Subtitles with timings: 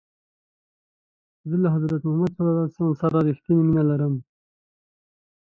[1.49, 4.13] زه له حضرت محمد ص سره رښتنی مینه لرم.